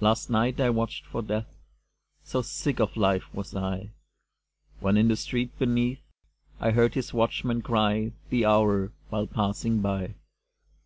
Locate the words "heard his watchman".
6.70-7.60